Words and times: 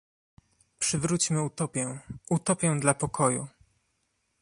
Przywróćmy 0.79 1.43
utopię, 1.43 1.99
utopię 2.29 2.79
dla 2.79 2.93
pokoju! 2.93 3.47